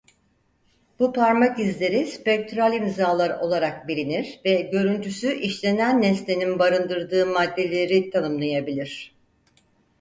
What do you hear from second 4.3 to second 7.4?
ve görüntüsü işlenen nesnenin barındırdığı